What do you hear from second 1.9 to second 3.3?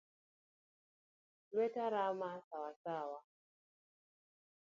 rama Sawa sawa.